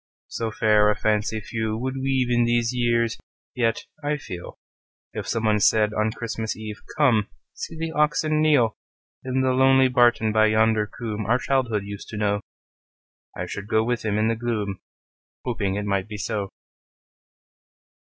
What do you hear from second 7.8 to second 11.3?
oxen kneel,"In the lonely barton by yonder coomb